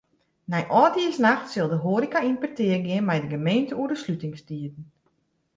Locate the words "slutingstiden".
4.03-4.83